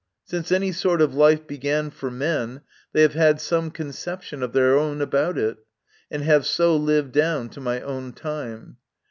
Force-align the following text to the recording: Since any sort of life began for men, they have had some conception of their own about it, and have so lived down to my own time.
Since 0.23 0.51
any 0.51 0.71
sort 0.71 0.99
of 0.99 1.13
life 1.13 1.45
began 1.45 1.91
for 1.91 2.09
men, 2.09 2.61
they 2.91 3.03
have 3.03 3.13
had 3.13 3.39
some 3.39 3.69
conception 3.69 4.41
of 4.41 4.51
their 4.51 4.75
own 4.75 4.99
about 4.99 5.37
it, 5.37 5.57
and 6.09 6.23
have 6.23 6.47
so 6.47 6.75
lived 6.75 7.11
down 7.11 7.49
to 7.49 7.61
my 7.61 7.81
own 7.81 8.13
time. 8.13 8.77